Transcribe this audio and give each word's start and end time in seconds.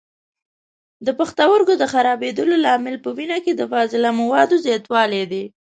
د 1.05 1.07
پښتورګو 1.19 1.73
د 1.77 1.83
خرابېدلو 1.93 2.55
لامل 2.65 2.95
په 3.03 3.09
وینه 3.17 3.37
کې 3.43 3.51
د 3.55 3.61
فاضله 3.71 4.09
موادو 4.21 4.55
زیاتولی 4.65 5.23
دی. 5.31 5.43